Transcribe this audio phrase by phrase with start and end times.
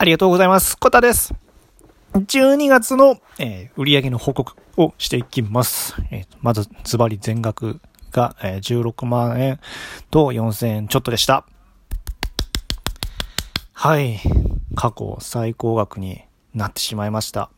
[0.00, 0.78] ありがとうございます。
[0.78, 1.34] コタです。
[2.12, 5.96] 12月の、えー、売上の報告をしていきます。
[6.12, 7.80] えー、まず、ズバリ全額
[8.12, 9.58] が、えー、16万円
[10.12, 11.44] と4000円ちょっとでした。
[13.72, 14.20] はい。
[14.76, 16.22] 過去最高額に
[16.54, 17.50] なってしまいました。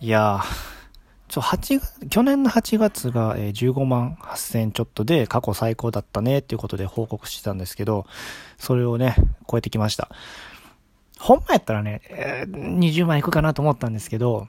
[0.00, 0.66] いやー、
[1.28, 8.04] ちょ、8、去年の8月がえ15万8000円ちょっとで過去最高だったねっていうことで報告してたんですけど、
[8.58, 9.16] それをね、
[9.50, 10.10] 超えてきました。
[11.18, 14.48] ほんまやったらね、え、20万いくかなと思ったんですけど、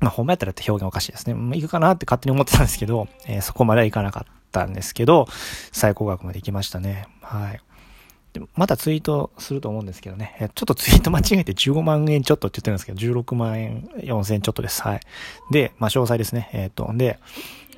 [0.00, 1.56] まあ、ほんまやったらって表現おかしいですね。
[1.56, 5.26] いくかなって勝手に思ってたんですけど、えー、そこまではいかなかったんですけど、
[5.72, 7.06] 最高額まで行きましたね。
[7.20, 7.60] はい。
[8.32, 10.36] でまたツイートすると思うんですけどね。
[10.40, 14.82] えちょっとツイート間違えて15万円ちょっとって言ってるんですけど、16万円4千円ちょっとです。
[14.82, 15.00] はい。
[15.50, 16.50] で、まあ、詳細ですね。
[16.52, 17.18] えっ、と、で、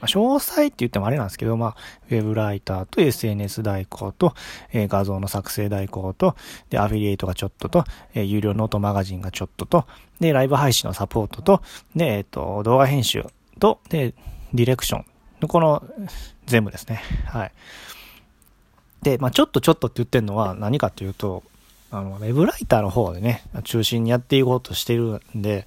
[0.00, 1.76] まあ、詳細って言ってもあれなんですけど、まあ、
[2.10, 4.34] ウェブライターと SNS 代行と、
[4.72, 6.36] えー、画像の作成代行と、
[6.70, 9.86] で、アフィリエイトがちょっとと、えー、有料ノートマガジンがちょっとと、
[10.20, 11.62] で、ライブ配信のサポートと、
[11.94, 13.24] で、えっ、ー、と、動画編集
[13.58, 14.14] と、で、
[14.52, 15.04] ディレクション
[15.40, 15.82] のこの
[16.46, 17.02] 全部ですね。
[17.26, 17.52] はい。
[19.02, 21.42] で、まあ、ちょっとちょっとって言ってるのは何かっていうと、
[21.92, 25.66] あの、ウェブライターの方でね、中心にやっていこうとしてるんで、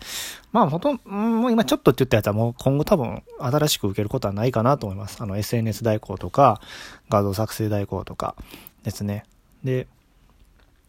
[0.51, 5.21] まあ、ほとんど、もう今ちょっとって言ったやつはもう今後多分新しく受けることはないかなと思います。
[5.21, 6.61] あの、SNS 代行とか、
[7.09, 8.35] 画像作成代行とか
[8.83, 9.25] ですね。
[9.63, 9.87] で、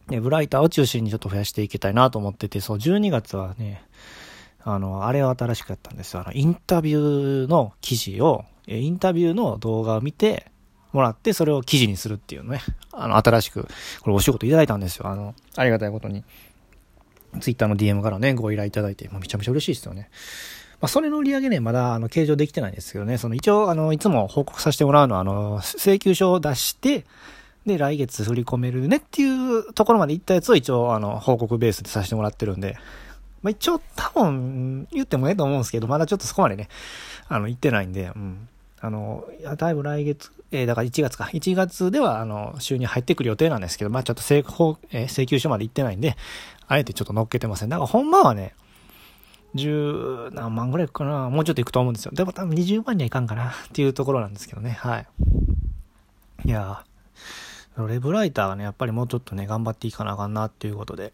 [0.09, 3.83] ウェブライターを中心にちょっと増やしていきたいなと思ってて、そう、12月はね、
[4.63, 6.21] あの、あれは新しくやったんですよ。
[6.21, 10.47] あの、インタビューの記事を、インタビューの動画を見て、
[10.95, 13.67] もらって、それを記事にするっていうのね、あの、新しく、
[14.01, 15.07] これお仕事いただいたんですよ。
[15.07, 16.23] あの、ありがたいことに。
[17.41, 20.09] ツイッターの DM からね、ご依頼いただいて、まあ、めちゃめちゃ嬉しいですよね。
[20.81, 27.05] まあ、それの売り上げね、まだ、あの、計上できてないんですけどね、その、一応、あの、いつも報告させてもらうのは、あの、請求書を出して、
[27.65, 32.77] で、来月振り込めるねっていうところまで行ったやつを一応、あの、報告ベースでさせてもらってるんで、
[33.41, 36.69] まあ、一応、多分、言ってもええと思うんですけど、まだちょっとそこまでね、
[37.27, 38.47] あの、行ってないんで、うん。
[38.81, 39.25] あの、
[39.57, 41.25] だいぶ来月、えー、だから1月か。
[41.33, 46.17] 1月では、あの、収入入ってくる予定なんですけど、まあちょっと請求、えー、請求書まで行ってないんで、
[46.67, 47.69] あえてちょっと乗っけてません。
[47.69, 48.53] だからほんまはね、
[49.53, 51.29] 十何万ぐらいかな。
[51.29, 52.11] もうちょっと行くと思うんですよ。
[52.13, 54.71] でも多分20万にはいかんかなっていうところなんですけどね。
[54.71, 55.07] はい。
[56.45, 61.13] いやーレブライターがね、やっぱりもうちょっとね、頑張っていかなあかんなっていうことで。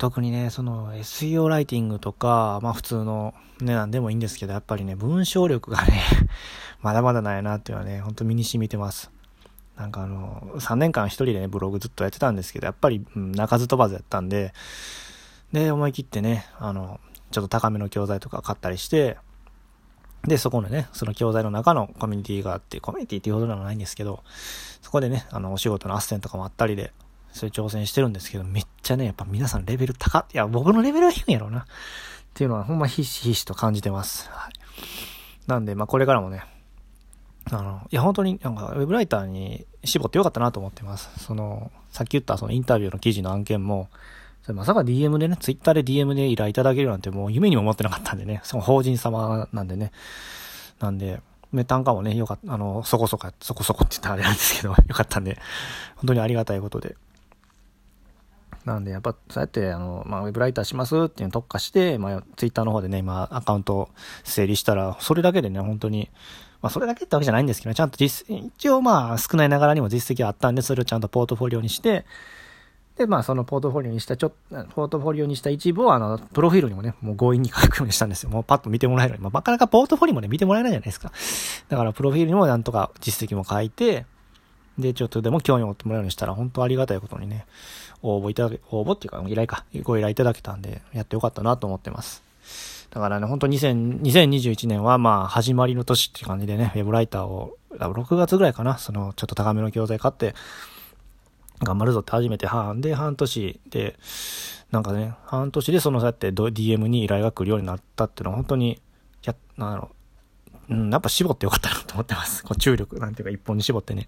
[0.00, 6.02] 特にね、その SEO ライティングとか、まあ普通のね、なんでもいいんですけど、やっぱりね、文章力がね
[6.80, 9.10] まだまだないなっていうのはね、ほんと身に染みてます。
[9.76, 14.54] なんかあの、3年間一人でね、ブログずっとやってたんですけど、やっぱり、うん、鳴かず飛ばずやったんで、
[15.52, 16.98] で、思い切ってね、あの、
[17.30, 19.18] ちょっと高めの教材とか買ったりして、
[20.26, 24.24] で、そこのね、その教材の中のコミュニティがあって、コミュニティっていうほどではないんですけど、
[24.80, 26.90] そこでね、あの、お仕事の斡旋とかもあったりで、
[27.32, 31.60] そういう挑戦してるんですけど、めっちゃね、やっぱ皆さんレベル高いや、僕のレベルは低いんやろうな。
[31.60, 31.64] っ
[32.34, 34.28] ていうのはほんまひしひしと感じてます。
[34.30, 34.52] はい。
[35.46, 36.44] なんで、まあこれからもね、
[37.50, 41.10] あの、いや本当になんかウェブライターに絞ってよかったなと思ってます。
[41.18, 43.88] その、さっき言ったそのインタビューの記事の案件も、
[44.42, 49.92] それまさか DM でね、ツイッターで DM で依頼いただけるなんてもう夢にも思ってなかったんでね、その法人様なんでね。
[50.78, 51.20] なんで、
[51.52, 55.38] ね、単価もね、よかった、あの、そこそこ、そこそこって言ったらあれなんですけど、よかったんで、
[55.96, 56.96] 本当にありがたいことで。
[58.64, 63.88] なんで、やっぱ、そうやって、あの、まあ、ウェブライターしますっていうの特化して、まあ、ツイッターの方でね、今、アカウント
[64.24, 66.10] 整理したら、それだけでね、本当に、
[66.60, 72.04] まあ、それだけってわけじゃないんですけど、ちゃんと実、一応まあ、少ないながらにも実績があったんで、それをちゃんとポートフォリオにして、
[72.96, 78.30] で、まあ、そのポートフォリオにした、ちょっと、ポートフォリオにした一部を、あの、プロフィールにもね、もう強引に書くようにしたんですよ。
[78.30, 79.24] もうパッと見てもらえるように。
[79.24, 81.10] まあ、なかなかポートフォリオもね、見てもらえないじゃないですか。
[81.70, 84.04] だから、プロフィールにもなんとか実績も書いて、
[84.78, 87.46] で、ちょっとでも興味を持ってもらうようにしたら、本当ありがたいことにね、
[88.02, 92.22] 応募いただけ、応募っていうか、依頼か、ご依頼いただけたんで、やってよかったなと思ってます。
[92.90, 100.34] だからね、本当2000 2021年はまあ、始まりの年っていう感じでね、ウェブライターを、6月ぐらいかな、その、ちょっと高めの教材買って、
[101.62, 103.96] 頑張るぞって初めて半で、半年で、
[104.70, 108.80] なんかね、半年でそのそうやって DM に依頼が来るようになったっていうのは本当に、
[109.24, 109.94] や、なんだろう、
[110.70, 112.42] うん、やっぱ絞ってよかったなと思ってます。
[112.44, 114.06] こう注力、なんていうか一本に絞ってね。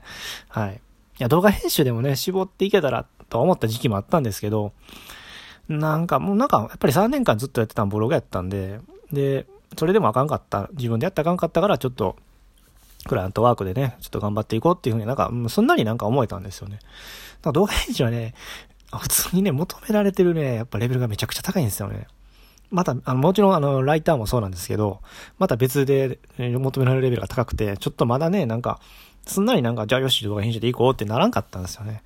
[0.48, 0.74] はい。
[0.74, 0.78] い
[1.18, 4.72] や、動画編集でもね、絞っていけたらと思った時期もあったんですけど、
[5.68, 8.80] なんかもうなんか、やっぱり3年間ずっとやってたブログやったんで、
[9.12, 12.16] で、それでもあかんかった、自分でやったらあかんかったから、ちょっと、
[13.06, 16.78] クライアントワークでね、ちょっと頑張っていこうっていうふうになんか、すんなりなんか思えたんですよね。
[17.52, 18.34] 動画編集はね、
[18.96, 22.06] 普通にね、求められてるね、やっぱレベルがめちゃくちゃ高いんですよね。
[22.72, 25.00] また、あの、もちろんあの、ライターもそうなんですけど、
[25.38, 28.80] また別で、求められるレベルが高くて、ちょっとまだね、なんか、
[29.26, 32.02] すんなりなんか、じゃあよし動画編集でいこうってならんかったんですよね。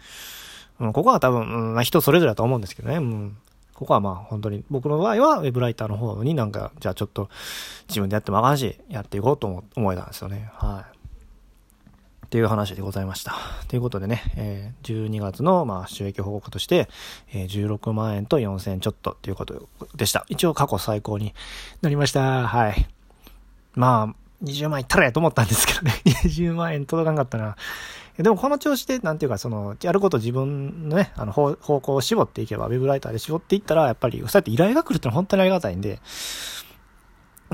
[0.81, 2.97] うん、ここは多分、うん、人それぞれだと思うんですけどね。
[2.97, 3.37] うん。
[3.77, 7.29] ここはまあ本当に僕の場合はウェブライターの方になんか、じゃあちょっと
[7.89, 10.51] 自分でやってもあかんし、やっていこうと思思えたんですよね。
[10.55, 10.96] はい。
[12.27, 13.35] っていう話でございました。
[13.69, 16.89] ということでね、え、12月のまあ収益報告として、
[17.33, 20.27] え、16万円と4000円ちょっとっていうことでした。
[20.29, 21.35] 一応過去最高に
[21.83, 22.49] なりました。
[22.49, 22.87] はい。
[23.75, 25.93] まあ、20万いったらやと思ったんですけどね。
[26.05, 27.57] 20万円届かなかったな。
[28.19, 36.01] でもこの調子で、なんていうか、その、やること自分のね、あの方、方向を絞っていけば、ウェブライターで絞っていったら、やっぱり、そうやって依頼が来るってのは本当にありがたいんで、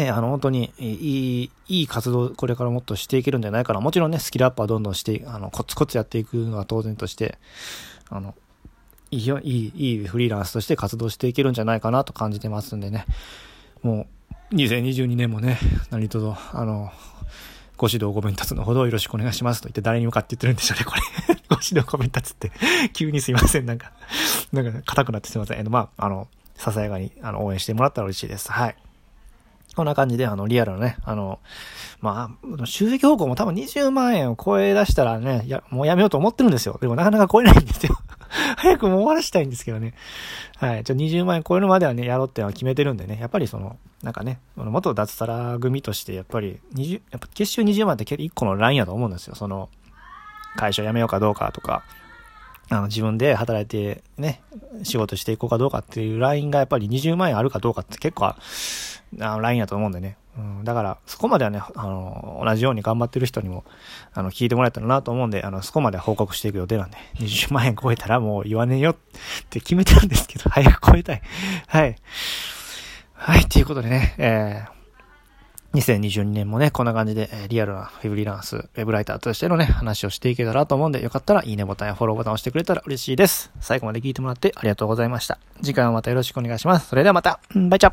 [0.02, 3.81] ね、あの、本当に、いい、いい活動、これからもっとしていけるんじゃないかな。
[3.81, 7.38] もちろんね、スキルアップはどんどんして、あの、コツコツやっていくのは当然として、
[8.08, 8.34] あの、
[9.10, 13.06] いい、いい、いいフリーランスとして活動していけるんじゃないかなと感じてますんでね。
[13.82, 14.06] も
[14.50, 15.58] う、2022年もね、
[15.90, 16.90] 何とぞ、あの、
[17.76, 21.00] ご指導ご鞭達のほどよろしくお願いしますと言って誰に向かって言ってるんでしょうね、これ
[21.48, 22.52] ご指導ご鞭達って、
[22.93, 23.93] 急にすいません、なんか、
[24.52, 25.60] なんか硬くなってすいません。
[25.60, 28.52] えまあ、あの、ささやかに、あの、応援してもらったら嬉しいです。
[28.52, 28.76] はい。
[29.74, 31.38] こんな感じで、あの、リアルなね、あの、
[32.00, 32.30] ま
[32.60, 36.78] あ、収益方向も多分20万円を超え出したらね、や、もうやめようと思ってるんですよ。
[36.80, 37.98] でもなかなか超えないんですよ。
[38.56, 39.94] 早くもう終わらしたいんですけどね。
[40.56, 40.84] はい。
[40.84, 43.18] ちょ、20万円超えるまではね、やろうってのは決めてるんでね。
[43.20, 49.34] やっぱりその、なんかね、元脱サラ組として、やっぱり20、やっぱ月収20万って結構一個のラインやと思うんですよ。
[49.34, 49.68] その、
[50.56, 51.82] 会社辞めようかどうかとか、
[52.72, 54.40] あの、自分で働いてね、
[54.82, 58.36] 仕事していこうかどうかっていうラインがやっぱり20万円あるかどうかって結構、あ
[59.19, 60.16] の、ラインやと思うんでね。
[60.38, 63.64] うん、だから、そこまではね、あの、同じように頑張ってる人にも、
[64.14, 68.96] あの、聞いてもらえたらなと思うんで、あの、そこまで報告していく予定なんで、20万円超えたらもう言わねえよっ
[69.50, 71.22] て決めてるんですけど、早く超えたい。
[71.66, 71.96] はい。
[73.12, 74.81] はい、ということでね、えー、
[75.74, 83.50] 2022年もね、こんな感じで、えリアルなフリランス、ウェブライターとしてのね、話をしていけたらと思うんで、よかったらいいねボタンやフォローボタンを押してくれたら嬉しいです。
[83.60, 85.38] 最後まで聞いてもらってありがとうございました。
[85.62, 86.88] 次回もまたよろしくお願いします。
[86.88, 87.92] それではまた、バイチャ